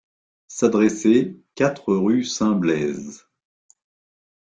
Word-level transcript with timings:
S'adresser 0.47 1.39
quatre, 1.53 1.93
rue 1.93 2.23
St-Blaise. 2.23 3.27